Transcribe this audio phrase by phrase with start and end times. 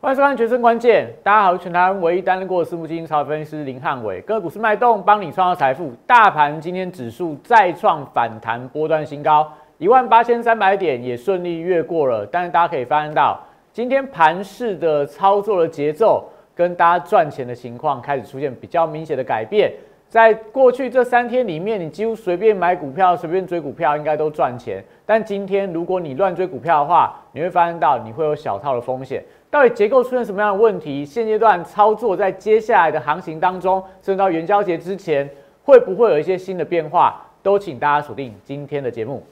[0.00, 5.90] 欢迎收看《决胜关键》，大家好，全台湾唯一担任过私募基金超分析师林汉伟，个股市脉动，帮你创造财富。
[6.06, 12.24] 大盘今天指数再创反弹波段新高，一万八千三百点也顺利越过了。
[12.24, 13.40] 但是大家可以发现到，
[13.72, 19.72] 今天盘市的操作的节奏跟大家赚钱的情况开始出现比较明显的改变。
[20.08, 24.82] 在过去这三天里面，你几乎随便买股票、随便追股票，应该都赚钱。
[25.04, 29.22] 但今天如果你乱追股票的话，你会发现到你会有小套的风险。
[29.50, 31.06] 到底结构出现什么样的问题？
[31.06, 35.26] 现阶段操作在接下来的行情当中，甚至到元宵节之前，
[35.64, 37.18] 会不会有一些新的变化？
[37.42, 39.24] 都请大家锁定今天的节目。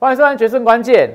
[0.00, 1.08] 欢迎收看《决胜关键》。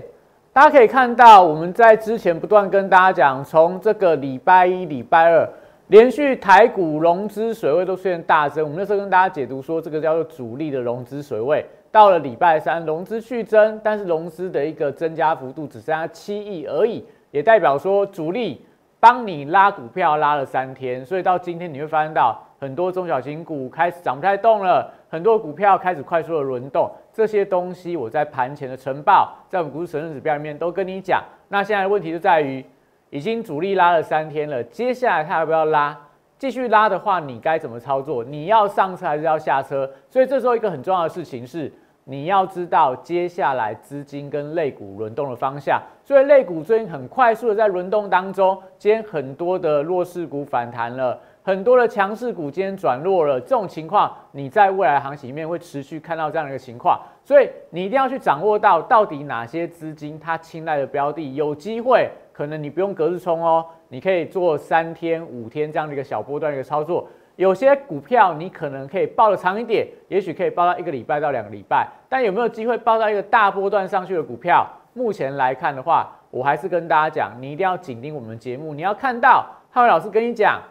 [0.54, 5.46] 大家可以看到，我们在之前不断跟大家讲，从这个礼拜一、礼拜二。
[5.90, 11.66] 连续台股融资水位都出现大增，我们那时候跟大家解读说，这个叫做主力的融资水位。
[11.92, 18.64] 到了礼拜三，融资续增，但是融资的一个增加幅度只剩下七亿而已，也代表说主力
[19.00, 26.88] 帮你拉股票拉了三天，所以到今天你会发现到很多中小型股开始涨不太动了，很多股票开始快速的轮动。
[27.12, 31.24] 这些东西我在盘前的晨报，在我们股市成分指标里面都跟你讲。
[31.48, 32.64] 那现在的问题就在于。
[33.10, 35.98] 已经主力拉了三天了，接下来他要不要拉？
[36.38, 38.24] 继续拉的话，你该怎么操作？
[38.24, 39.90] 你要上车还是要下车？
[40.10, 41.70] 所以这时候一个很重要的事情是，
[42.06, 45.82] 你要知道接下来资金跟类股轮动的方向。
[46.06, 53.42] 所以类股最近很快速的在轮动当中，今天很多的弱势股反弹了，很多的强势股今天转弱了。
[53.42, 56.98] 这种情况，你在未来行情里面会持续看到这样的一个情况。
[57.22, 62.10] 所以你一定要去掌握到，到底哪些资金它青睐的标的有机会。
[62.40, 67.06] 可能你不用隔日冲哦，你可以做三天、五天这样的一个小波段一个操作。
[67.36, 71.86] 有些股票你可能可以抱的长一点，也许可以抱到一个礼拜到两个礼拜。
[72.08, 74.66] 但有没有机会抱到一个大波段上去的股票？
[74.94, 80.62] 目前来看的话，我还是跟大家讲，你一定要紧盯我们节目，你要看到汉伟老师跟你讲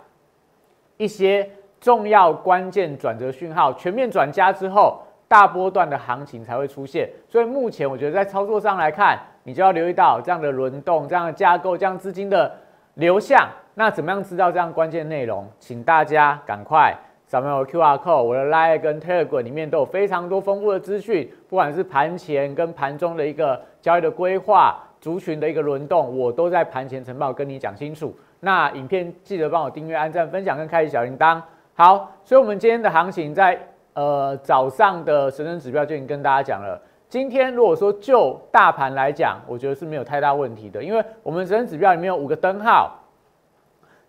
[0.96, 7.10] 一些重要关键转折讯号，全面转加之后，大波段的行情才会出现。
[7.28, 9.18] 所以目前我觉得在操作上来看。
[9.48, 12.52] 你就要留意到这样的轮动、这样的架构、这样资金的
[12.96, 13.48] 流向。
[13.72, 15.48] 那怎么样知道这样关键内容？
[15.58, 16.94] 请大家赶快
[17.26, 28.14] 扫描我 QR code，我的 Line 跟 Telegram 里面都有非常多丰富的资讯，不管是盘前跟盘中的一个交易的规划、族群的一个轮动，我都在盘前晨报跟你讲清楚。
[28.40, 31.40] 那影片记得帮我订阅、按赞、分享跟开启小铃铛。
[31.74, 33.58] 好，所以我们今天的行情在
[33.94, 36.78] 呃早上的神圣指标就已经跟大家讲了。
[37.08, 42.98] 今天如果说就大盘来讲，我觉得是没有太大问题的，因为我们整指标里面有五个灯号，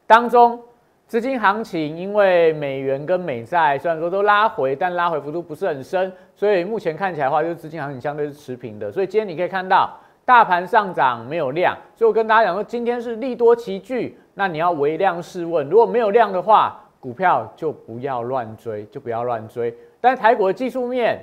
[0.05, 0.59] 当中
[1.07, 8.91] 资金行情，因为美元跟美债虽然说都拉回，但拉回幅度不是很深，所以目前看起来的话，就是资金行情相对是持平的。
[8.91, 19.73] 所以今天你可以看到大盘上涨没有量，所以我跟大家讲说，今天是利多齐聚，那你要微量试问，如果没有量的话，股票就不要乱追，就不要乱追。
[20.01, 21.17] 但是台股的技术面。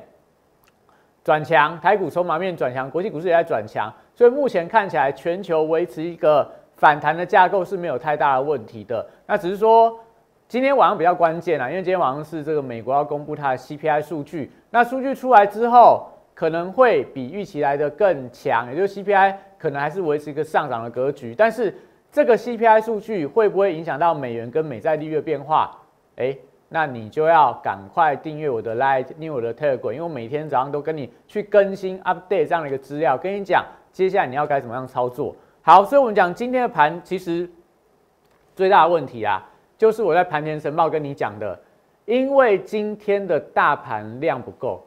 [1.27, 9.05] 转强，台股筹码面转强，国际股市也在转强，所以目前看起来全球维持一个反弹的架构是没有太大的问题的。
[9.27, 9.99] 那只是说
[10.47, 21.35] 今天晚上比较关键啊，因为今天晚上是这个美国要公布它的 CPI 数据，那数据出来之后可能会比预期来的更强，也就是 CPI 可能还是维持一个上涨的格局。
[21.37, 21.77] 但是
[22.13, 25.77] 这个 CPI 数据会不会影响到美元跟美债利率的变化？
[26.19, 26.37] 哎。
[26.69, 35.35] 那你就要赶快订阅我的 light，订阅我的特辑因为我每天早上都跟你去更新 update 这样的一个资料，跟你讲接下来你要该怎么样操作。
[35.63, 37.49] 好，所以我们讲今天的盘，其实
[38.55, 39.45] 最大的问题啊，
[39.79, 41.59] 就是我在盘前晨报跟你讲的，
[42.05, 44.85] 因为今天的大盘量不够，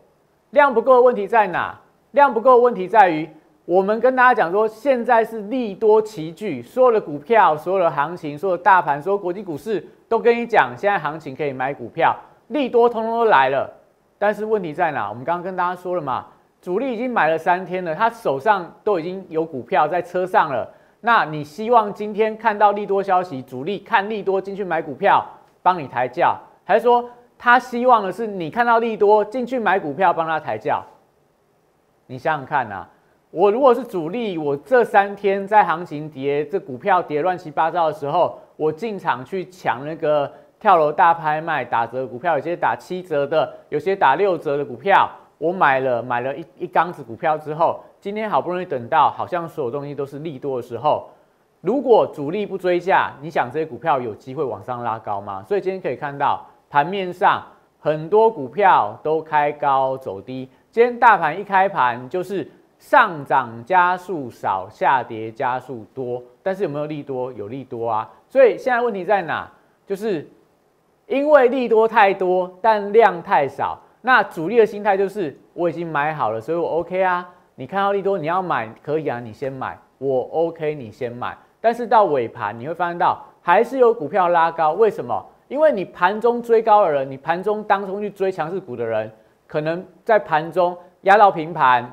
[0.49, 1.79] 量不够的问题在哪？
[2.11, 3.29] 量不够的问题在于。
[3.69, 12.17] 我们跟大家讲说，现在是利多齐聚，所有的股票、所有的行情、所有的大盘、所有国际股市都跟你讲，现在行情可以买股票，
[12.47, 13.71] 利多通通都来了。
[14.17, 15.07] 但是问题在哪？
[15.07, 16.25] 我们刚刚跟大家说了嘛，
[16.59, 20.67] 主力已经买了三天了，他手上都已经有股票在车上了。
[21.01, 25.23] 那你希望今天看到利多消息，主力看利多进去买股票，
[25.61, 27.07] 帮你抬轿，还是说
[27.37, 30.83] 他希望的是你看到利多进去买股票，帮他抬轿？
[32.07, 32.87] 你想想看呐。
[33.31, 51.07] 我如果是主力，我这三天在行情跌，这股票跌乱七八糟的时候，我进场去抢那个跳楼大拍卖打折股票，有些打七折的，有些打六折的股票，我买了买了一一缸子股票之后，今天好不容易等到好像所有东西都是利多的时候，
[51.61, 55.43] 如果主力不追价，你想这些股票有机会往上拉高吗？
[55.47, 57.43] 所以今天可以看到盘面上
[57.79, 60.49] 很多股票都开高走低。
[60.71, 62.49] 今天大盘一开盘就是
[62.79, 67.31] 上涨加速少，下跌加速多，但是有没有利多？
[67.33, 68.09] 有利多啊。
[68.27, 69.47] 所以现在问题在哪？
[69.85, 70.27] 就是
[71.05, 73.77] 因为利多太多，但量太少。
[74.01, 77.29] 那主力的心态就是我已经买好了，所以我 OK 啊。
[77.55, 81.37] 你看到利多，你要买可以啊，你先买，我 OK，你先买。
[81.59, 85.25] 但是到尾盘你会发现到还是有股票拉高，为什么？
[85.49, 89.11] 因为你盘中追高的人，你盘中当中去追强势股的人，
[89.47, 91.91] 可能在盘中压到平盘，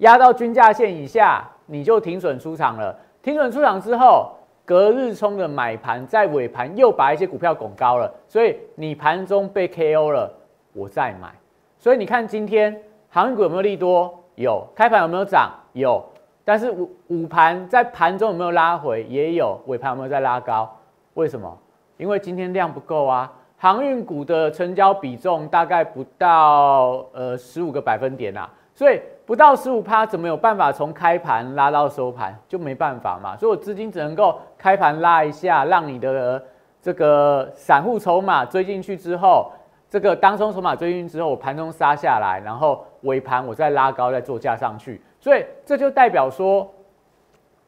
[0.00, 2.94] 压到均价线以下，你就停损出场了。
[3.22, 4.32] 停损出场之后，
[4.64, 10.32] 隔日冲的买盘在尾盘又把一些股票拱高了，所以你盘中被 KO 了，
[10.72, 11.30] 我再买。
[11.78, 14.12] 所以你看今天航运股有没有利多？
[14.36, 14.66] 有。
[14.74, 15.50] 开盘有没有涨？
[15.72, 16.02] 有。
[16.44, 19.04] 但是午午盘在盘中有没有拉回？
[19.04, 20.68] 也有，尾盘有没有在拉高？
[21.14, 21.58] 为什么？
[21.98, 23.30] 因为今天量不够啊。
[23.58, 28.48] 航运股的成交比重大概不到呃十五个百分点啊，
[28.80, 32.34] 所以不到十五趴，怎么有办法从开盘拉到收盘？
[32.48, 33.36] 就没办法嘛。
[33.36, 36.42] 所以我资金只能够开盘拉一下，让你的
[36.80, 39.52] 这个散户筹码追进去之后，
[39.86, 44.98] 这个当中筹码追进去之后，我盘中杀下来，然后尾盘我再拉高，再做价上去。
[45.20, 46.66] 所以这就代表说，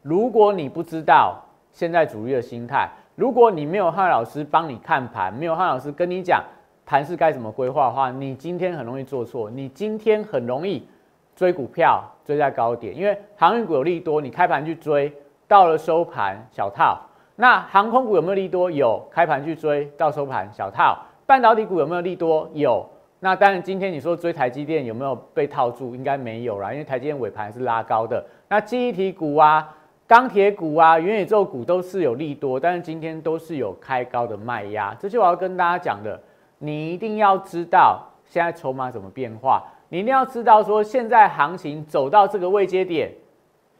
[0.00, 1.38] 如果你不知道
[1.73, 6.43] 现在主力的心态，如果你没有汉老师帮你看盘，没有汉老师跟你讲
[6.87, 9.50] 盘是该怎么规划的话，你今天很容易做错。
[9.50, 10.88] 你今天很容易
[11.34, 15.12] 追股票追在高点，因为航运股有利多，你开盘去追，
[15.49, 17.00] 到了收盘小套。
[17.37, 18.70] 那航空股有没有利多？
[18.70, 20.99] 有，开盘去追到收盘小套。
[21.26, 22.49] 半导体股有没有利多？
[22.52, 22.87] 有。
[23.20, 25.94] 那当然，今天你说追台积电有没有被套住？
[25.94, 28.25] 应该没有啦，因为台积电尾盘是拉高的。
[28.49, 29.75] 那记忆体股啊、
[30.06, 34.94] 钢铁股啊、元宇宙股都是有利多，但是今天都是有开高的卖压。
[34.99, 36.20] 这就我要跟大家讲的，
[36.58, 39.62] 你一定要知道现在筹码怎么变化，
[39.93, 43.12] 你一定要知道说现在行情走到这个位阶点，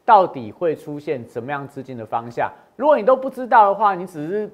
[0.05, 2.53] 到底会出现怎么样资金的方向。
[2.77, 4.51] 如果你都不知道的话，你只是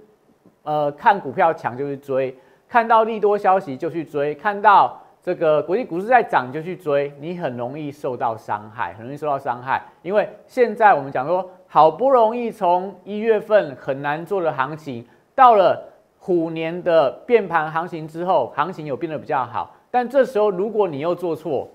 [0.63, 2.33] 呃看股票强就去追。
[2.69, 9.83] 看到利多消息就去追，看到这个国际股市在涨就去追，你很容易受到伤害，很容易受到伤害。
[10.03, 15.05] 因为现在我们讲说，好不容易从一月份很难做的行情，
[15.35, 15.83] 到了
[16.21, 19.75] 虎年的变盘行情之后，行情有变得比较好。
[19.99, 21.69] 但这时候如果你又做错，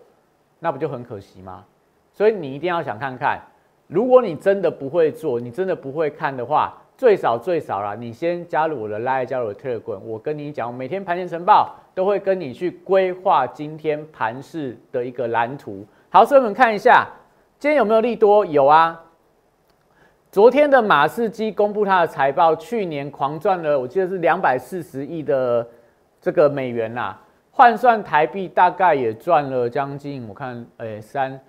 [0.57, 1.65] 那不就很可惜吗？
[2.13, 3.37] 所以你一定要想看看，
[3.87, 6.73] 如果你真的不会做，你真的不会看的话。
[6.95, 15.85] 最少最少啦，你先加入我的 Line，加入我的 tear 滚我跟你讲，每天盘前晨报都会跟你去规划今天盘市的一个蓝图。
[16.09, 17.05] 好，所以我们看一下，
[17.59, 18.45] 今天有没有利多？
[18.45, 18.97] 有啊。
[20.31, 25.67] 昨天的马士基公布它的财报，去年狂赚了，我记得是两百四十亿的
[26.21, 27.17] 这个美元呐，
[27.55, 31.39] 换算台币大概也赚了将近，我看，诶三。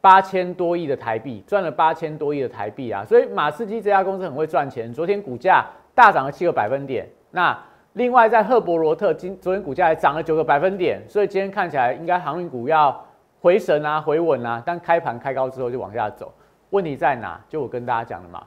[0.00, 4.92] 八千多亿的台币赚了八千多亿的台币啊，所以马士基这家公司很会赚钱。
[4.92, 5.64] 昨天股价
[5.94, 7.08] 大涨了七个百分点。
[7.30, 7.56] 那
[7.92, 13.00] 另外在赫伯罗特今昨天股价还涨了九个百分点，所以今天看起来应该航运股要
[13.40, 14.60] 回神啊、回稳啊。
[14.66, 16.34] 但开盘开高之后就往下走，
[16.70, 17.40] 问题在哪？
[17.48, 18.42] 就我跟大家讲的嘛，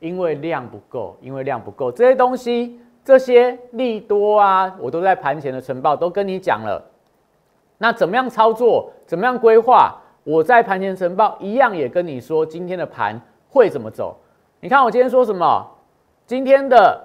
[0.00, 6.78] 因为量不够，因为量不够，这些东西这些利多啊，我都在盘前的晨报都跟你讲了。
[7.78, 8.92] 那怎么样操作？
[9.06, 9.96] 怎么样规划？
[10.24, 14.14] 我在盘前晨报一样也跟你说，今天的盘会怎么走？
[14.60, 15.66] 你看我今天说什么？
[16.26, 17.02] 今天的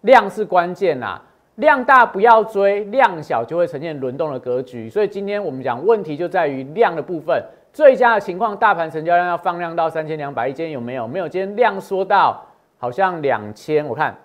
[0.00, 1.20] 量是关键呐，
[1.56, 4.88] 量大不要追，量小就会呈现轮动的格局。
[4.88, 7.44] 所以今天我们讲问题就在于量的部分。
[7.70, 11.06] 最佳的情况，大盘成交量要放量到三千两百亿，今天有没有？
[11.06, 12.42] 没有，今天量缩到
[12.78, 13.86] 好像两千。
[13.86, 14.16] 我看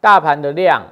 [0.00, 0.82] 大盘的量。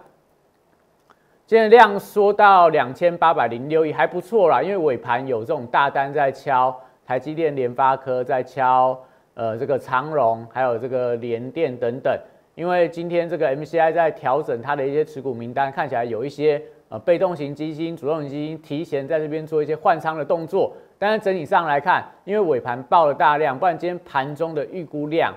[1.47, 4.61] 今天量缩到两千八百零六亿，还不错啦。
[4.61, 8.99] 因为尾盘有这种大单在敲，台积电、联发科在敲，
[9.33, 12.15] 呃，这个长荣还有这个联电等等。
[12.55, 16.61] 因为今天这个 MCI 在调整它的一些持股名单，看起来有一些
[16.91, 20.75] 呃被动型基金、主动型基金提前在这边做一些换仓的动作。
[20.99, 25.33] 但是整体上来看，因为尾盘爆了大量，不然今天盘中的预估量。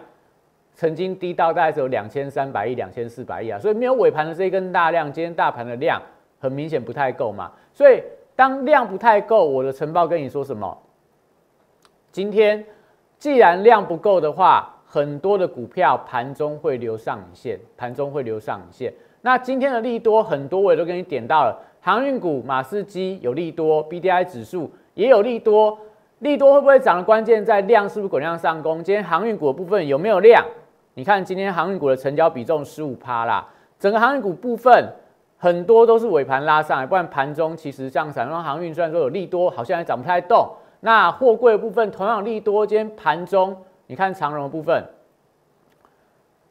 [0.82, 6.02] 曾经低到大概只有两千三百亿、两千四百亿啊，所以没有尾盘的这一根大量，今天大盘的量
[6.40, 7.52] 很明显不太够嘛。
[7.72, 8.02] 所以
[8.36, 10.76] 当量不太够，我的晨报跟你说什么？
[12.12, 12.66] 今天
[13.20, 18.92] 既然量不够的话，很多的股票盘中会留上影线，盘中会留上影线。
[19.22, 21.56] 那今天的利多很多，我也都给你点到了。
[21.80, 25.78] 航运股、马士基有利多，B D I 指数也有利多。
[26.18, 28.84] 利多会不会涨的关键在量是不是滚量上攻？
[28.84, 30.44] 今天航运股的部分有没有量？
[30.94, 33.48] 你看今天航运股的成交比重十五趴啦，
[33.80, 34.88] 整个航运股部分
[35.38, 40.48] 很多都是尾盘拉上来，不然盘中其实像散装航运虽然说有利多，好像也涨不太动。
[40.82, 43.56] 那货柜部分同样利多，今天盘中
[43.88, 44.84] 你看长荣部分，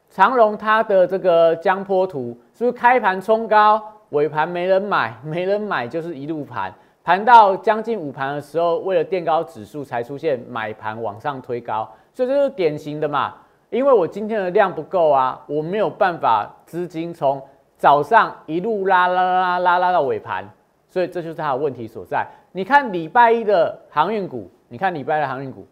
[0.09, 6.73] 长荣它的这个江坡图是不是开盘冲高，尾盘没人买， 没人买就是一路盘，
[7.05, 13.35] 盘到将近午盘的时候，为了垫高指数才出现买盘往上推高，所以这是典型的嘛。
[13.71, 17.41] 因为我今天的量不够啊，我没有办法资金从
[17.77, 20.45] 早上一路拉拉拉拉拉到尾盘，
[20.89, 22.27] 所以这就是它的问题所在。
[22.51, 25.65] 你看礼拜一的航运股，你看礼拜一的航运股，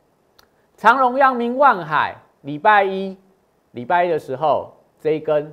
[0.76, 3.16] 长荣、阳明、万海，礼拜一
[3.72, 5.52] 礼拜一的时候这一根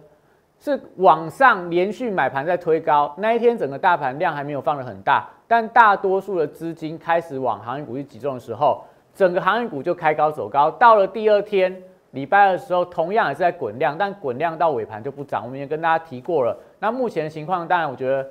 [0.60, 8.84] 是往上连续买盘在推高，那一天整个大盘量还没有放的很大，但大多数的资金开始往航运股去集中的时候，
[9.16, 11.82] 整个航运股就开高走高，到了第二天。
[12.16, 15.44] 礼拜二的时候，同样也是在滚量，但滚量到尾盘就不涨。
[15.44, 16.58] 我们也跟大家提过了。
[16.80, 18.26] 那目前的情况，当然我觉得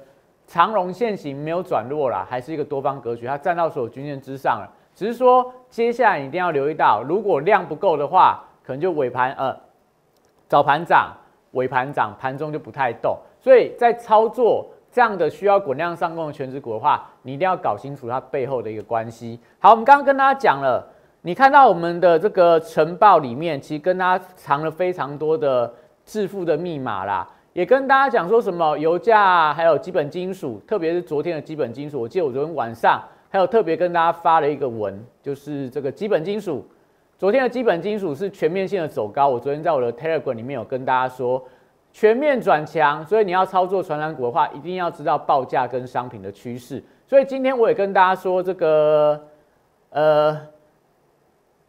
[0.47, 4.69] 长荣现行没有转弱啦，还是一个多方格局，它站到所有均线之上了。
[4.95, 9.55] 只是说接下来一定要留意到，如果量不够的话，可能就尾盘呃
[10.49, 11.13] 早盘涨，
[11.53, 13.19] 尾盘涨，盘中就不太动。
[13.39, 19.39] 所以在操作这样的需要滚量上攻的全值股的话，你一定要搞清楚它背后的一个关系。
[19.59, 20.91] 好，我们刚刚跟大家讲了。
[21.27, 25.73] 你看到我们的这个晨报里面，其实跟大家藏了非常多的
[26.05, 36.63] 致富的密码啦，也跟大家讲说什么油价还有基本金属，特别是昨天的基本金属，我记得我昨天晚上还有特别跟大家发了一个文，就是这个基本金属，
[37.17, 41.43] 昨天的基本金属是全面性的走高，我昨天在我的 Telegram 里面有跟大家说
[41.91, 49.19] 全面转强，所以你要操作传染股的话，一定要知道报价跟商品的趋势，所以今天我也跟大家说这个，
[49.89, 50.39] 呃。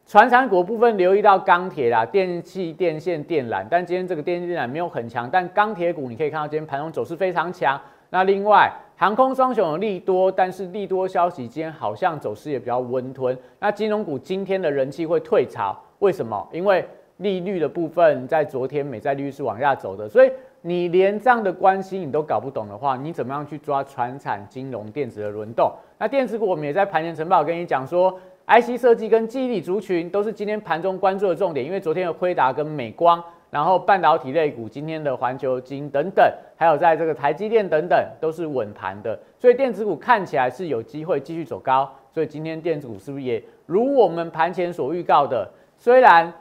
[0.07, 7.79] 船产股部分留意到钢铁啦、电器、电线、电缆，但今天这个电线电缆没有很强，但钢铁股你可以看到今天盘中走势非常强。
[8.12, 13.35] 那另外航空双雄有利多，但是利多消息今天好像走势也比较温吞。
[13.59, 16.47] 那金融股今天的人气会退潮，为什么？
[16.51, 20.31] 因为利率的部分在昨天美债利率是往下走的，所以
[20.62, 25.71] 你连这样的关系你都搞不懂的话，你怎么样去抓船产、金融、电子的轮动？
[25.97, 28.15] 那电子股我们也在盘前晨报跟你讲说。
[28.47, 36.23] IC 设计跟记忆体族群都是今天盘中关注的重点，因为昨天的辉达跟美光，然后半导体类股今天的环球金等等，
[36.55, 41.91] 还有在这个台积电等等都是稳盘的，所以电子股看起来是有机会继续走高。
[42.11, 45.49] 所以今天电子股是不是也如我们盘前所预告的？
[45.75, 46.31] 虽然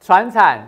[0.00, 0.66] 船产、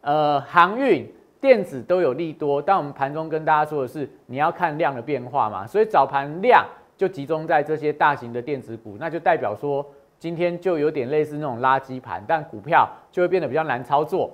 [0.00, 1.06] 呃航运、
[1.38, 6.64] 电子都有利多，但我们盘中跟大家说的是，你要看量的变化嘛，所以早盘量
[6.96, 9.84] 就集中在这些大型的电子股，那就代表说。
[10.24, 14.30] 今天就有点类似那种垃圾盘，但股票就会变得比较难操作。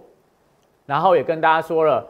[0.87, 2.07] 然后也跟大家说了，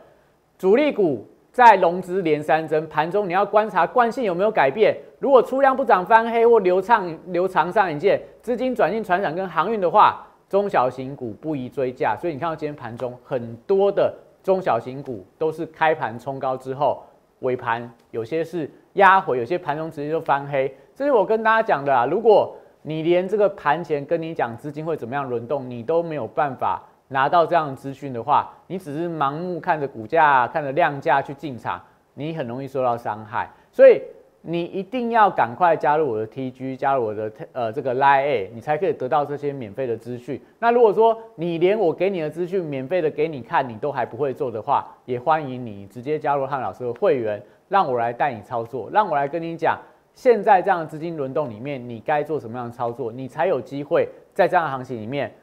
[0.58, 4.94] 主力股在融资连三增，盘中你要观察惯性有没有改变。
[5.18, 12.14] 如果出量不涨翻黑或流畅流长上影线，资金转进船长跟航运的话，中小型股不宜追价。
[12.14, 17.02] 所以你看到今天盘中很多的中小型股都是开盘冲高之后，
[17.38, 20.70] 尾盘有些是压回，有些盘中直接就翻黑。
[20.94, 31.80] 这是我跟大家讲的啊，如果你连这个盘前跟你讲资金会怎么样轮动，你都没有办法拿到这样的资讯的话，你只是盲目看着股价、看着量价去进场，
[32.14, 33.50] 你很容易受到伤害。
[33.70, 34.00] 所以
[34.40, 40.40] 你一定要赶快加入我的 TG，加入我的呃这个 Line，你才可以得到这些免费的资讯。
[40.58, 49.78] 那如果说你连我给你的资讯免费的给你看，你都还不会做的话，也欢迎你直接加入汉老师的会员，让我来带你操作，让我来跟你讲。
[50.20, 55.34] 现在这样的资金轮动里面，你该做什么样的操作，你才有机会在这样的行情里面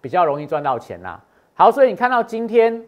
[0.00, 1.18] 比较容易赚到钱呐？
[1.54, 2.80] 好，所以你看到今天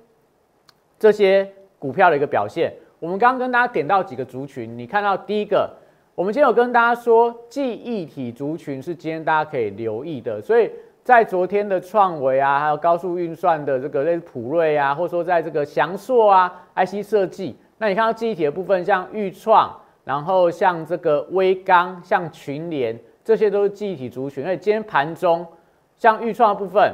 [0.96, 5.68] 这些股票的一个表现，我们刚刚跟大家点到几个族群，你看到第一个，
[6.14, 10.70] 我们今天有跟大家说记忆体族群是今天大家可以留意的，所以
[11.02, 19.76] 在昨天的创维啊，还有高速运算的这个类普瑞啊，或者说在这个翔硕啊、IC 设计，那你看到记忆体的部分，像裕创。
[20.04, 22.94] 然后像这个微钢、像群联，
[23.25, 24.44] 这些都是记忆体族群。
[24.44, 25.46] 而且今天盘中，
[25.96, 26.92] 像预创的部分，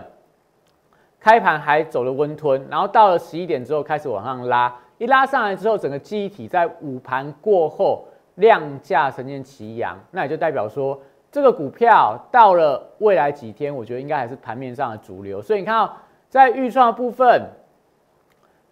[1.19, 10.97] 开盘还走了温吞，然后到了十一点之后开始往上拉，一拉上来之后，整个记忆体在午盘过后量价呈现齐扬，那也就代表说，
[11.33, 15.43] 这个股票到了未来几天，我觉得应该还是盘面上的主流。
[15.43, 15.97] 所以你看到
[16.29, 17.43] 在预创的部分，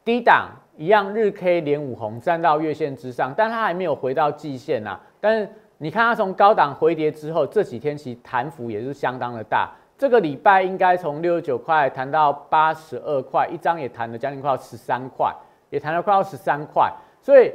[0.05, 0.51] 低档。
[0.79, 4.99] 一样日 K 连五红站到月线之上，但它还没有回到季线呐。
[5.21, 9.71] 但是你看它从高档回跌之后，这几天其实弹幅也是相当的大。
[9.99, 15.35] 这个礼拜应该从六十九块谈到八十二块，一张也谈了将近快要十三块，
[15.71, 16.89] 也谈了快要十三块。
[17.21, 17.53] 所以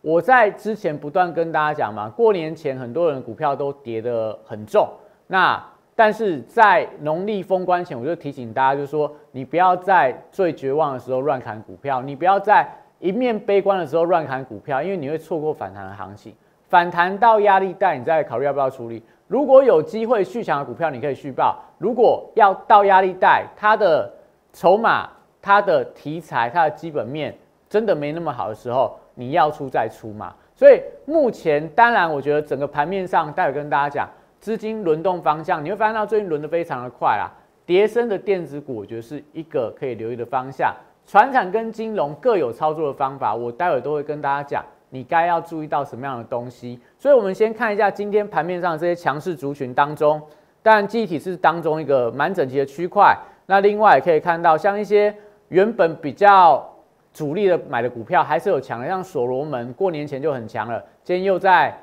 [0.00, 4.88] 我在之前不断跟大家讲嘛，过年前很多人股票都跌得很重，
[5.28, 5.64] 那
[5.98, 12.64] 但是在农历封关前，我就提醒大家，就是说你不要在最绝望的时候乱砍股票，你不要在
[13.00, 16.32] 一面悲观的时候乱砍股票，因为你会错过反弹的行情。
[16.68, 19.02] 反弹到压力带，你再考虑要不要处理。
[19.26, 24.08] 如果有机会续强的股票，你可以续报；如果要到压力带，它的
[24.52, 25.10] 筹码、
[25.42, 27.36] 它的题材、它的基本面
[27.68, 30.32] 真的没那么好的时候，你要出再出嘛。
[30.54, 34.08] 所以目前，当然我觉得整个盘面上，待会跟大家讲
[34.40, 37.30] 资金轮动方向，你会发现到最近轮的非常的快啦。
[37.66, 40.74] 叠升的电子股，我觉得是一个可以留意的方向。
[41.06, 44.64] 船产跟金融各有操作的方法，我待会都会跟大家讲。
[44.90, 46.80] 你该要注意到什么样的东西？
[46.98, 50.18] 所以，我们先看一下今天盘面上这些强势族群当中，
[50.62, 53.14] 当然记忆体是当中一个蛮整齐的区块。
[53.44, 55.14] 那另外也可以看到，像一些
[55.48, 56.66] 原本比较
[57.12, 61.78] 主力的买的股票，还是有强的，像所罗门过年前就很强了，今天又在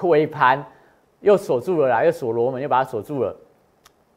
[0.00, 0.64] 尾盘
[1.24, 3.34] 又锁住了啦，又所罗门又把它锁住了。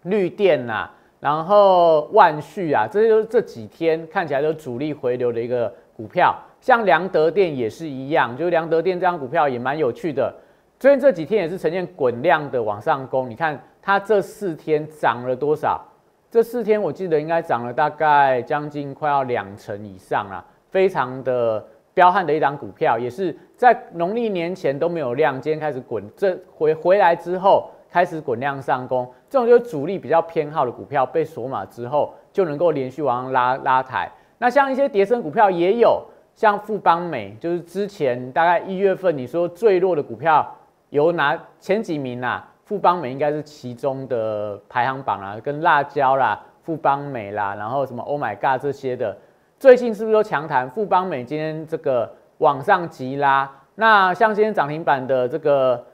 [0.04, 6.36] 绿电呐，然后万旭啊，这些都是这几天看起来都主力回流的一个股票。
[6.60, 10.34] 像良德电也是一样，就是良德电这张股票也蛮有趣的。
[10.80, 15.82] 最近这几天也是呈现滚量的往上攻，你看它这四天涨了多少？
[16.30, 34.10] 这四天我记得应该涨了大概将近快要两成以上啦，非常的彪悍的一张股票，也是在农历年前都没有量，今天开始滚，这回回来之后开始滚量上攻，这种就是主力比较偏好的股票被锁码之后，就能够连续往上拉拉抬。
[34.38, 36.02] 那像一些叠升股票也有。
[36.36, 40.56] 像富邦美，就是之前大概一月份你说最弱的股票
[40.92, 42.48] 有哪前几名啊？
[42.64, 49.18] 富邦美应该是其中的排行榜啊，跟辣椒啦、富邦美啦，然后什么 Oh my God 这些的，
[49.58, 50.70] 最近是不是都强弹？
[50.70, 55.86] 富邦美今天这个往上急拉，那像今天涨停板的这个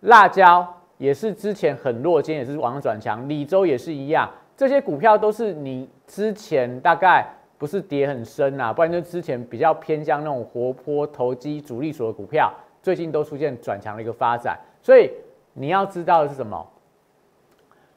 [0.00, 0.66] 辣椒
[0.98, 3.28] 也是之前很弱，今天也是往上转强。
[3.28, 7.26] 李州也是一样，这些股票都是你之前大概。
[7.60, 12.50] 不是跌很深呐，不然就之前比较偏向那种活泼投机主力所的股票，
[12.82, 14.58] 最近都出现转强的一个发展。
[14.80, 15.10] 所以
[15.52, 16.66] 你要知道的是什么？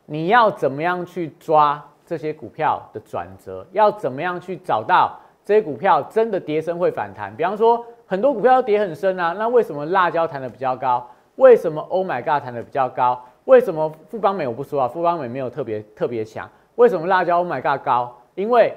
[0.05, 3.65] 你要怎么样去抓这些股票的转折？
[3.71, 7.35] 要怎么样去找到这些股票真的跌深会反弹？
[7.35, 11.05] 比方说很多股票跌很深啊，那为什么辣椒弹的比较高？
[11.35, 13.19] 为什么 Oh my God 弹的比较高？
[13.45, 16.49] 为什么富邦美我不说啊，富邦美没有特别特别强。
[16.75, 18.15] 为什么辣椒 Oh my God 高？
[18.35, 18.73] 因为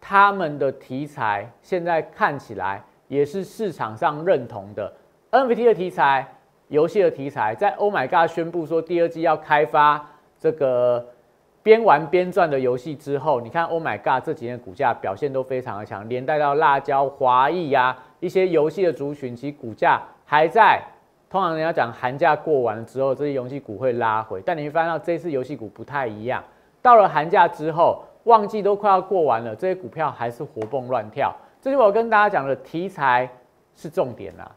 [0.00, 4.92] 他们的题材现在看起来也是市场上认同的
[5.30, 6.26] ，NFT 的题材、
[6.68, 10.04] 游戏的题材，在 Oh My God 宣布说第二季要开发
[10.38, 11.06] 这个
[11.62, 20.82] 边玩边赚的游戏之后，你看 Oh My God 这几天股价表现都非常的强，连带到辣椒、华裔呀一些游戏的族群，其实股价还在。
[21.30, 26.42] 通常人家讲寒假过完了之后，这些游戏股会拉回，但你会发现到这次游戏股不太一样，
[26.80, 28.02] 到了寒假之后。
[28.24, 31.34] 旺季都快要过完了，这些股票还是活蹦乱跳。
[31.62, 33.26] 这是我跟大家讲的题材
[33.74, 34.50] 是重点啦，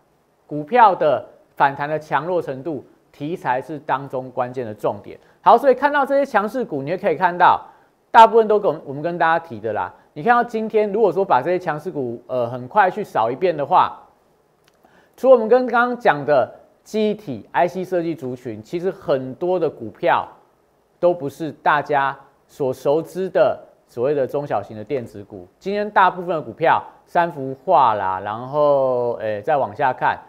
[0.45, 2.83] 股票的反弹的强弱程度，
[3.13, 5.17] 题材是当中关键的重点。
[5.41, 7.61] 好，所以看到这些强势股，你也可以看到，
[8.09, 9.93] 大部分都跟我们跟大家提的啦。
[10.13, 13.99] 你看到今天，如果说把这些强势股，呃，很快去扫一遍的话，
[15.17, 16.49] 除了我们跟刚刚讲的
[16.83, 20.27] 机体 IC 设计族群，其实很多的股票
[20.99, 22.17] 都不是大家。
[22.47, 30.19] 所熟知的所谓的中小型的电子股，今天大部分的股票，三幅画啦，然后诶再往下看，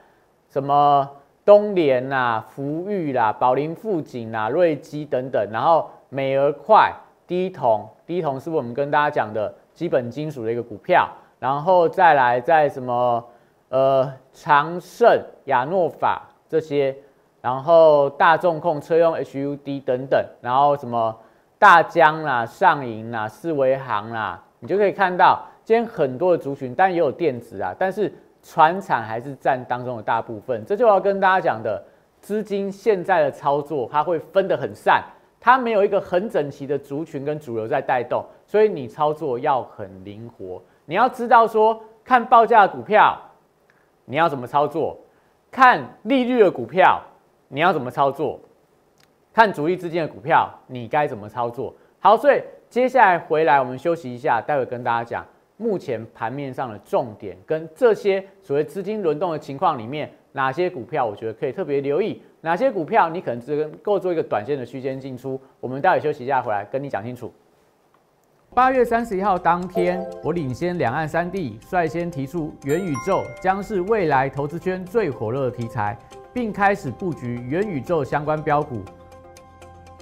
[0.48, 1.10] 什么
[1.44, 6.92] 东联啦、福裕啦、宝林富锦啦、瑞基等等，然后美而快、
[7.26, 11.08] 低铜、低铜是不是我们跟大家讲的基本金属的一个股票？
[11.38, 13.24] 然后再来在什么
[13.68, 16.96] 呃长盛、亚诺法这些，
[17.40, 21.16] 然后大众控车用 HUD 等等，然后什么？
[21.58, 30.64] 大疆啦、上银啦、四维行啦，你就可以看到今天很多的族群，但也有电子啊，但是船产还是占当中的大部分。
[30.64, 31.82] 这就要跟大家讲的，
[32.20, 35.02] 资金现在的操作，它会分得很散，
[35.40, 40.62] 它没有一个很整齐的族群跟主流在带动，所以你操作要很灵活。
[40.84, 43.16] 你要知道说，看报价的股票，
[44.04, 44.96] 你要怎么操作；
[45.50, 47.00] 看利率的股票，
[47.48, 48.40] 你要怎么操作。
[49.32, 51.72] 看主力资金的股票，你该怎么操作？
[52.00, 55.24] 好，所以接下来回来我们休息一下，待会跟大家讲
[55.56, 65.40] 目前盘面上的重点跟这些所谓资金轮动的情况里面，哪些股票我觉得可以特别留意，哪些股票你可能只能够做一个短线的区间进出。
[65.60, 67.32] 我们待会休息一下回来跟你讲清楚。
[68.54, 75.96] 八月三十一号当天，我领先两岸三地，率先提出元宇宙将是未来投资圈最火热的题材，
[76.34, 78.82] 并开始布局元宇宙相关标股。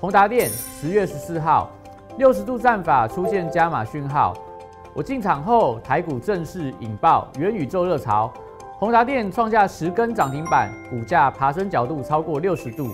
[0.00, 1.70] 宏达电十月十四号，
[2.18, 4.34] 六十度战法出现加码讯号。
[5.00, 8.30] 我进场后，台股正式引爆元宇宙热潮，
[8.78, 12.90] 宏达电创下十根涨停板，股价爬升角度超过六十度。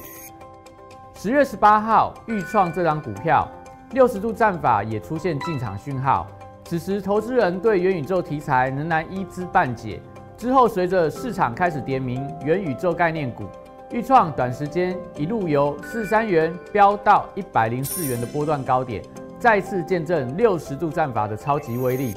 [1.17, 3.49] 十月十八号，预创这张股票
[3.91, 6.29] 六十度战法也出现进场讯号，
[6.67, 10.01] 此时投资人对元宇宙题材仍然一知半解。
[10.37, 13.47] 之后，随着市场开始点名元宇宙概念股。
[13.91, 19.03] 预创短时间一路由四三元飙到一百零四元的波段高点，
[19.39, 22.15] 再次见证六十度战法的超级威力。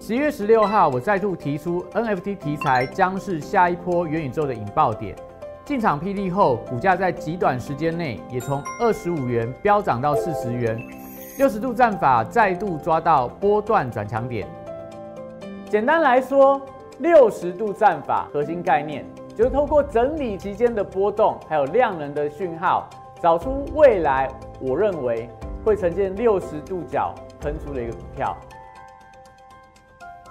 [0.00, 5.14] 十一月十六号，我再度提出 NFT 题材将是下一波元宇宙的引爆点，
[5.64, 10.76] 进场霹雳后，股价在极短时间内也从二十五元飙涨到四十元，
[11.38, 14.46] 六十度战法再度抓到波段转强点。
[15.70, 16.60] 简单来说，
[16.98, 19.04] 六十度战法核心概念。
[19.34, 22.86] 就是透过整理期间的波动，还有量能的讯号，
[23.18, 24.28] 找出未来
[24.60, 25.26] 我认为
[25.64, 28.36] 会呈现六十度角喷出的一个股票，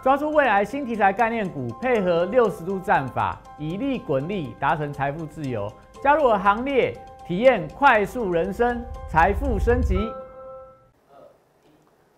[0.03, 5.71] 抓住未来新题材概念股，配合六十度战法，以利滚利，达成财富自由。
[6.01, 6.93] 加入我行列，
[7.25, 10.11] 体验快速人生，财富升级。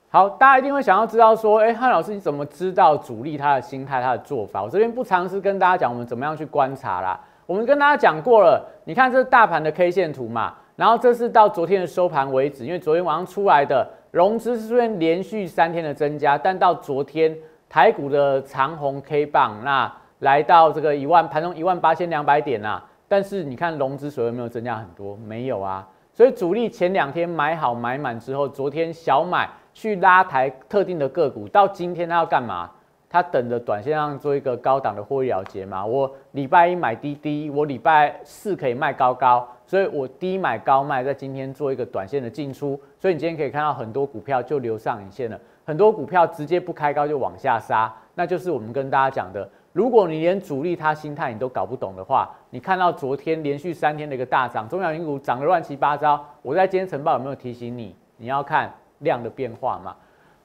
[0.10, 4.64] 好，大家一定会想要知道说，哎，汉老师你怎么知道主力他的心态、他的做法？
[4.64, 7.20] 我这边不尝试跟大家讲我们怎么样去观察啦。
[7.46, 17.36] 我们跟大家讲过了，你看这是大盘的 K 线图嘛，然后这是到昨天的收盘为止，因为昨天晚上出来的融资是出现连续三天的增加，但到昨天
[17.70, 25.16] 台股的长红 K 棒，那来到这个一万盘中一万八千两百点啊，但是你看融资所有没有增加很多？
[25.18, 29.50] 没有啊，所以主力前两天买好买满之后，昨天小买。
[29.76, 32.70] 去拉抬特定的个股，到今天他要干嘛？
[33.10, 35.84] 他等着短线上做一个高档的获利了结嘛？
[35.84, 42.80] 我礼拜一买低低，我礼拜四可以卖高高，所以我低买高卖，在今天做一个短线的进出。
[43.00, 57.96] 所以你今天可以看到很多股票就留上影线了，很多股票直接不开高就往下杀，那就是我们跟大家讲的，如果你连主力他心态你都搞不懂的话，你看到昨天连续三天的一个大涨，中小型股涨得乱七八糟，我在今天晨报有没有提醒你？
[58.18, 58.72] 你要看。
[59.00, 59.94] 量的变化嘛，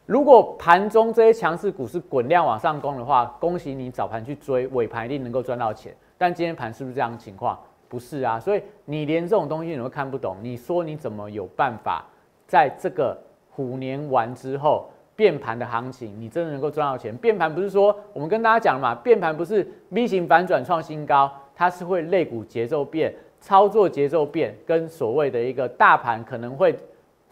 [0.05, 5.95] 如果盘中这些强势股是滚量往上攻的话，恭喜你早盘去追，尾盘一定能够赚到钱。
[6.17, 7.57] 但今天盘是不是这样的情况？
[7.89, 12.05] 不是啊，所以你连这种东西你都看不懂，你说你怎么有办法
[12.47, 13.17] 在这个
[13.51, 17.17] 虎年完之后变盘的行情，你真的能够赚到钱？
[17.17, 26.77] 变盘不是说我们跟大家讲了嘛，变盘不是 V 型反转创新高，它是会肋骨节奏变，操作节奏变，跟所谓的一个大盘可能会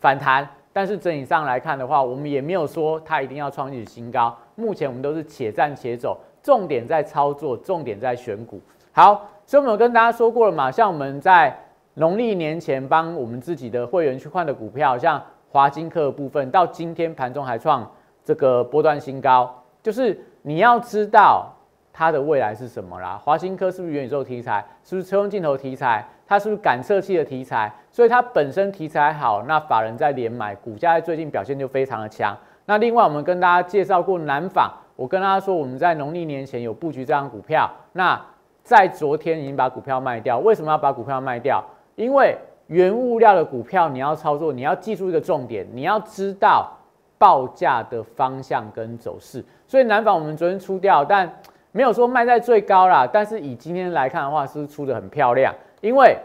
[0.00, 0.48] 反弹。
[0.72, 4.36] 但是整体上来看的话，我们也没有说它一定要创历史新高。
[4.56, 8.60] 目前我们都是且战且走，重点在操作，重点在选股。
[8.92, 11.56] 好，所以我们有跟大家说过了嘛，像我们在
[11.94, 17.88] 农历年前帮我们自己的会员去换的股票，像华金科的部分，到今天盘中还创
[18.24, 21.46] 这个波段新高，就是你要知道
[21.92, 23.18] 它的未来是什么啦。
[23.24, 24.62] 华金科是不是元宇宙题材？
[24.82, 26.04] 是不是车用镜头题材？
[26.26, 27.72] 它是不是感测器的题材？
[27.92, 32.36] 所以它本身题材好，那法人在连买，股价最近表现就非常的强。
[32.64, 38.20] 那另外我们跟大家介绍过南纺，我跟大家说我们在农历年前有布局这张股票，那
[38.66, 40.40] 在昨天已经把股票卖掉。
[40.40, 41.62] 为什么要把股票卖掉？
[41.94, 46.68] 因为原物料的股票你要操作，你要记住一个重点，你要知道
[47.16, 49.44] 报价的方向跟走势。
[49.68, 51.32] 所以南纺我们昨天出掉，但
[51.70, 53.06] 没有说卖在最高啦。
[53.06, 55.54] 但是以今天来看的话，是出的很漂亮。
[55.80, 56.18] 因为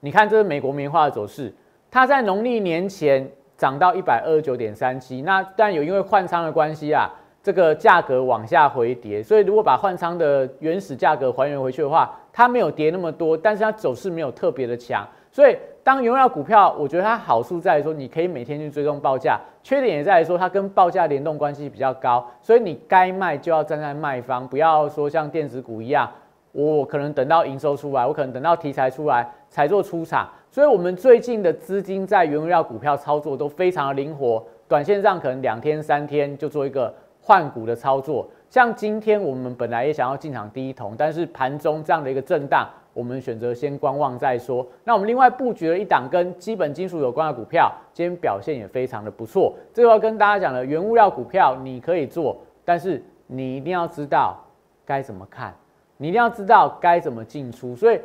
[0.00, 1.52] 你看，这是美国棉花的走势，
[1.90, 7.10] 它在农历年前涨到一百二十九点三七，那但有因为换仓的关系啊，
[7.42, 26.10] 这个价格往下回跌，所以如果把换仓的原始价格还原回去的话，它没有跌那么多，但是它走势没有特别的强，所以当原料股票，我觉得它好处在于说，你可以每天去追踪报价，缺点也在于说它跟报价联动关系比较高，所以你该卖就要站在卖方，不要说像电子股一样。
[26.52, 36.92] 我可能等到营收出来，我可能等到题材出来才做出场，所以我们最近的资金在原料股票操作都非常的灵活，短线上可能两天三天就做一个
[37.30, 38.26] 换股的操作。
[38.48, 44.66] 像今天我们本来也想要进场第一桶，但是盘中这样的一个震荡，我们选择先观望再说。
[44.82, 49.54] 那我们另外布局了一档跟基本金属有关的股票，今天表现也非常的不错。
[49.72, 54.36] 这个要跟大家讲的原物料股票你可以做，但是你一定要知道
[54.84, 55.54] 该怎么看。
[55.96, 57.76] 你一定要知道该怎么进出。
[57.76, 58.00] 所以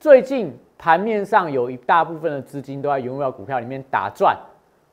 [0.00, 4.36] 最近盘面上有一大部分的资金都在原物料股票里面打转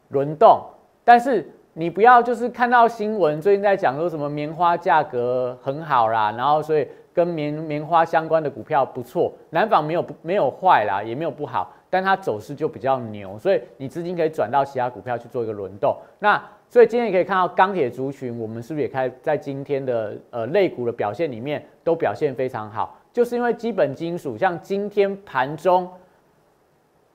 [0.09, 0.61] 轮动，
[1.03, 11.73] 但是你不要就是看到新闻最近在讲说什么棉花价格很好啦，然后所以跟棉棉花相关的股票不错，南纺没有不没有坏啦，也没有不好。
[11.89, 15.95] 但它走势就比较牛，所以你资金可以转到其他股票去做一个轮动。
[16.19, 22.97] 那所以今天也可以看到钢铁族群，我们是不是也开在今天的呃类股的表现里面都表现非常好？
[23.11, 25.89] 就是因为基本金属像今天盘中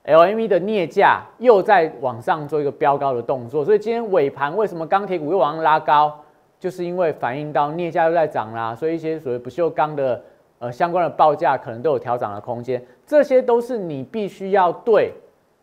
[0.07, 6.19] LME 的镍价又在往上做一个飙高的动作，所以今天尾盘为什么钢铁股又往上拉高？
[6.59, 10.19] 就是因为反映到镍价又在涨啦，所以一些所谓不锈钢的。
[10.59, 15.13] 呃，相关的报价可能都有调整的空间，这些都是你必须要对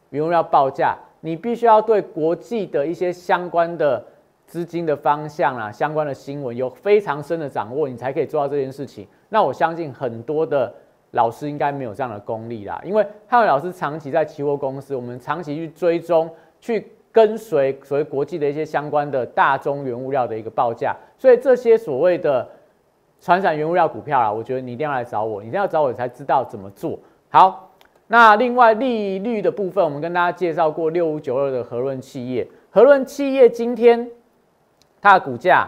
[0.09, 4.01] 比如要报价，你必须要对国际的一些相关的
[4.47, 9.05] 资金的方向啊，相关的新闻有非常深的掌握，你才可以做到这件事情。
[9.29, 10.73] 那我相信很多的
[11.15, 22.47] 老师应该没有这样的功力啦，因为汉伟老师长期在期货公司，我们长期去追踪、去跟随所谓国际的一些相关的大宗原物料的一个报价，所以这些所谓的。
[23.21, 26.99] 传产原物料股票啦，我觉得你一定要来找我，你一定要找我才知道怎么做
[27.31, 27.71] 好。
[28.07, 34.11] 那另外利率的部分，我们跟大家介绍过六五九二的和润企业，和润企业今天
[35.01, 35.67] 它的股价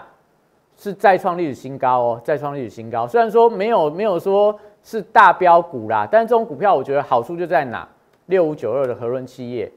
[0.77, 3.07] 是再创历史新高哦，再创历史新高。
[3.07, 7.89] 虽然说没有没有说是大标股啦，但是这种股票我觉得好处就在哪？
[8.27, 9.71] 六五九二的和润企业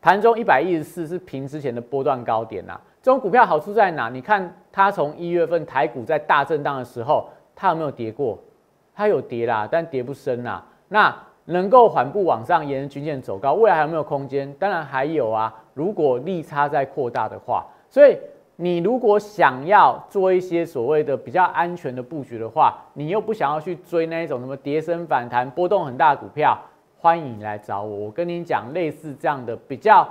[0.00, 2.80] 盘中一百一十四是平之前的波段高点呐。
[3.02, 4.08] 这种股票好处在哪？
[4.08, 8.38] 你看它从一月份台股在大震荡的时候，它有没有跌过？
[8.94, 10.64] 它有跌啦，但跌不深啦。
[10.88, 11.14] 那
[11.46, 14.52] 能够缓步往上，沿均线走高，未来还有没有空间？
[14.54, 15.54] 当然还有啊。
[15.74, 18.18] 如果利差在扩大的话，所以
[18.60, 26.58] 你如果想要做一些所谓的比较安全的布局的话，你又不想要去追那一种什么跌升反弹、波动很大的股票，
[26.98, 27.96] 欢迎你来找我。
[27.96, 30.08] 我跟你讲，类似这样的比较。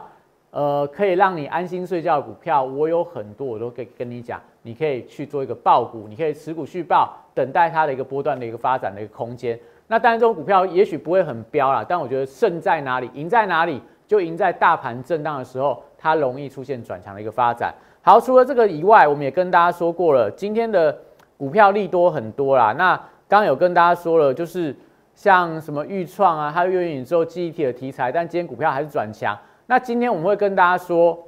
[0.51, 9.59] 呃，可以让你安心睡觉的股票，我有很多，我都可以跟你讲，你可以去做一个爆股，你可以持股续报，等待它的一个波段的一个发展的一个空间。
[9.87, 17.75] 那当然，这种股票也许不会很飙啦，但我觉得胜在哪里，赢在哪里，就赢在大盘震荡的时候，它容易出现转强的一个发展。
[18.07, 20.97] 好，除了这个以外，我们也跟大家说过了，今天的
[21.35, 22.71] 股票利多很多啦。
[22.71, 24.73] 那刚有跟大家说了，就是
[25.13, 29.37] 像什么预创啊，还有元宇宙记忆体的题材，但今天股票还是转强。
[29.65, 31.21] 那今天我们会跟大家说，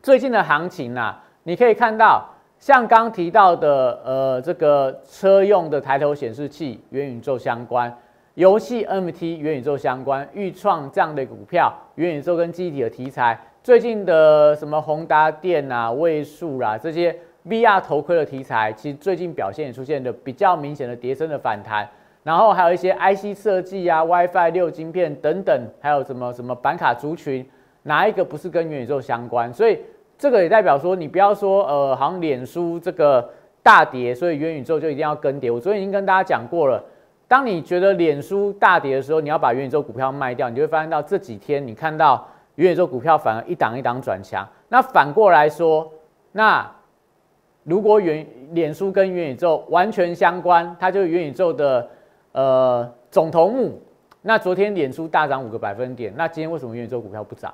[0.00, 2.24] 最近的行情呐，你可以看到，
[2.60, 7.92] 像刚提到的，呃，这个车用的抬头显示器、元宇宙相关，
[8.34, 17.14] 游戏 MT 元宇宙相关，预创这样的股票，元宇宙跟记忆体的题材，最近的什么宏达电啊、位数啦这些
[17.46, 21.88] VR 头盔的题材，其实最近表现也出现的比较明显的叠升的反弹。
[22.22, 27.46] 然后还有一些 IC 设计啊、WiFi 六晶片等等，还有什么什么板卡族群，
[27.84, 29.52] 哪一个不是跟元宇宙相关？
[29.52, 29.78] 所以
[30.18, 33.26] 这个也代表说，你不要说呃，好像脸书这个
[33.62, 35.50] 大跌，所以元宇宙就一定要跟跌。
[35.50, 36.82] 我昨天已经跟大家讲过了，
[37.26, 44.46] 当你觉得脸书大跌的时候，你要把元宇宙股票卖掉，你就会发现到这几天你看到元宇宙股票反而一档一档转强。
[44.68, 45.90] 那反过来说，
[46.30, 46.70] 那
[47.64, 51.88] 如果元脸书跟元宇宙完全相关，它就是元宇宙的。
[52.32, 53.80] 呃，总头目，
[54.22, 57.52] 那昨天脸书大涨五个百分点，那今天为什么元宇宙股票不涨？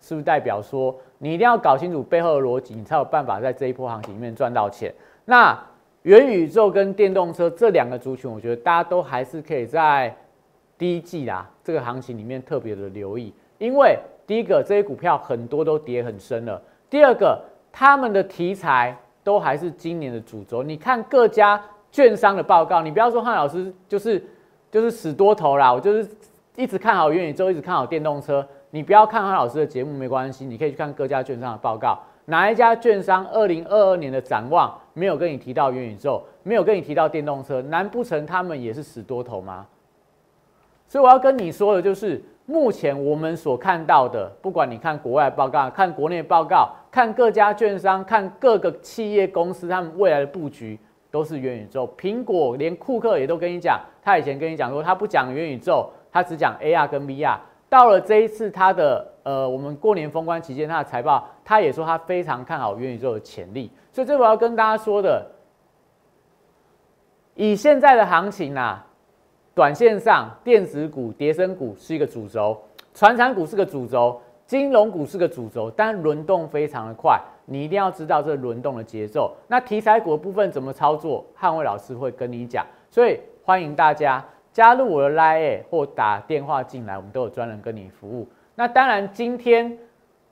[0.00, 4.92] 是不是代表说你一定要搞清楚背后的逻辑，你才有办法在这一波行情里面赚到钱？
[5.26, 5.56] 那
[6.02, 10.12] 元宇宙跟电动车这两个族群，我觉得大家都还是可以在
[10.76, 17.40] 第一季啦这个行情里面特别的留意，因为第一个这些股票很多都跌很深了，第二个
[17.72, 21.62] 他们的题材都还是今年的主轴，你看各家。
[21.92, 24.22] 券商的报告，你不要说汉老师就是
[24.70, 26.06] 就是死多头啦，我就是
[26.54, 28.46] 一直看好元宇宙，一直看好电动车。
[28.68, 39.66] 你不要看汉老师的节目没关系，你可以去看各家券商的报告，哪一家券商二零二二年的展望没有跟你提到元宇宙，没有跟你提到电动车，难不成他们也是死多头吗？
[40.88, 50.78] 所以我要跟你说的就是，目前我们所看到的，不管你看国外报告、看国内报告、看各家券商、看各个企业公司他们未来的布局。
[51.08, 57.38] 都是元宇宙，苹果连库克也都跟你讲，他以前跟你讲说，他不讲元宇宙，他只讲 AR 跟 VR。
[57.70, 63.70] 到了这一次他的呃，我们过年封关期间他的财报，他也说他非常看好元宇宙的潜力。
[63.92, 65.24] 所以这我要跟大家说的，
[67.34, 68.82] 以现在的行情呐，
[69.56, 72.60] 短线上电子股、跌升股是一个主轴，
[72.92, 77.18] 传产股是个主轴，金融股是个主轴，但轮动非常的快。
[77.46, 79.34] 你一定要知道这轮动的节奏。
[79.48, 82.66] 那题材股部分怎么操作，汉伟老师会跟你讲。
[82.90, 88.28] 所以欢迎大家加入我的 Line 或打电话进来，我们都有专人跟你服务。
[88.56, 89.78] 那当然，今天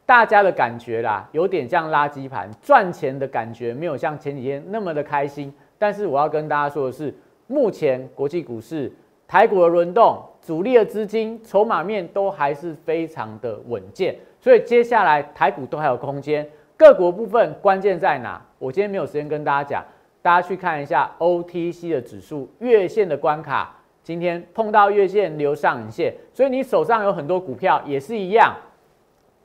[0.04, 5.50] 大家的感觉啦，有点像垃圾盘，赚钱的感觉没有像前几天那么的开心。
[5.78, 7.14] 但是我要跟大家说的是，
[7.46, 8.92] 目前国际股市、
[9.34, 16.48] 台股的轮动，主力的资金、筹码面都还是非常的稳健，所以接下来台股都还有空间。
[16.76, 18.40] 个股部分关键在哪？
[18.60, 19.84] 我今天没有时间跟大家讲，
[20.22, 28.54] 大家去看一下 OTC 的指数月线的关卡，今天碰到月线留上影线，所以你手上有很多股票也是一样，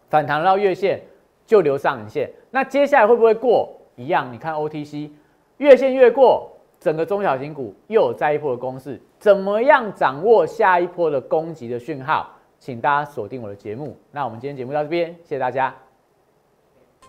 [0.08, 1.02] 反弹到月线
[1.48, 2.30] 就留上影线。
[2.52, 3.76] 那接下来会不会过？
[3.96, 5.10] 一样，你看 OTC。
[5.58, 6.48] 月线越过，
[6.80, 9.02] 整个中小型股又有再一波的攻势。
[9.20, 12.30] 怎么样掌握下一波的攻击的讯号？
[12.58, 13.98] 请大家锁定我的节目。
[14.12, 15.74] 那我们今天节目到这边，谢谢大家。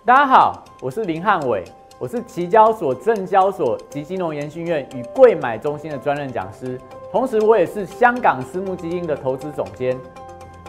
[0.05, 1.65] 大家好，我是林汉伟，
[1.99, 6.79] 我是期交所、证交所及金融研训院与贵买中心的专任讲师，
[7.13, 9.99] 同时我也是香港私募基金的投资总监，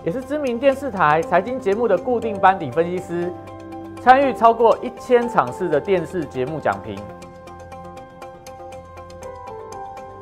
[0.04, 3.32] 也是知名电视台财经节目的固定班底分析师，
[4.02, 6.96] 参与超过一千场次的电视节目讲评。